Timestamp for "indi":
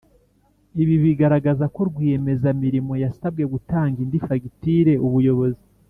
4.03-4.17